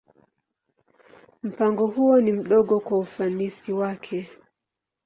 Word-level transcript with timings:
Mpango 1.43 1.87
huo 1.87 2.21
ni 2.21 2.31
mdogo 2.31 2.79
kwa 2.79 2.97
ufanisi 2.97 3.71
wake. 3.73 4.29